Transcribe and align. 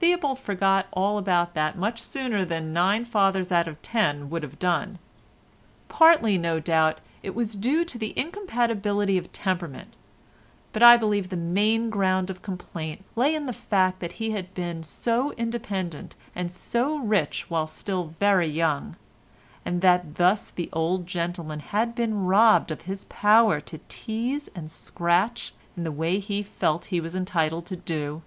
Theobald 0.00 0.40
forgot 0.40 0.88
all 0.92 1.18
about 1.18 1.54
that 1.54 1.78
much 1.78 2.02
sooner 2.02 2.44
than 2.44 2.72
nine 2.72 3.04
fathers 3.04 3.52
out 3.52 3.68
of 3.68 3.80
ten 3.80 4.28
would 4.28 4.42
have 4.42 4.58
done. 4.58 4.98
Partly, 5.88 6.36
no 6.36 6.58
doubt, 6.58 6.98
it 7.22 7.32
was 7.32 7.54
due 7.54 7.84
to 7.84 8.18
incompatibility 8.18 9.16
of 9.16 9.30
temperament, 9.30 9.94
but 10.72 10.82
I 10.82 10.96
believe 10.96 11.28
the 11.28 11.36
main 11.36 11.90
ground 11.90 12.28
of 12.28 12.42
complaint 12.42 13.04
lay 13.14 13.36
in 13.36 13.46
the 13.46 13.52
fact 13.52 14.00
that 14.00 14.14
he 14.14 14.32
had 14.32 14.52
been 14.52 14.82
so 14.82 15.30
independent 15.34 16.16
and 16.34 16.50
so 16.50 16.96
rich 16.98 17.48
while 17.48 17.68
still 17.68 18.16
very 18.18 18.48
young, 18.48 18.96
and 19.64 19.80
that 19.82 20.16
thus 20.16 20.50
the 20.50 20.68
old 20.72 21.06
gentleman 21.06 21.60
had 21.60 21.94
been 21.94 22.24
robbed 22.26 22.72
of 22.72 22.80
his 22.82 23.04
power 23.04 23.60
to 23.60 23.78
tease 23.88 24.48
and 24.56 24.72
scratch 24.72 25.54
in 25.76 25.84
the 25.84 25.92
way 25.92 26.16
which 26.16 26.26
he 26.26 26.42
felt 26.42 26.86
he 26.86 27.00
was 27.00 27.14
entitled 27.14 27.64
to 27.66 27.76
do. 27.76 28.22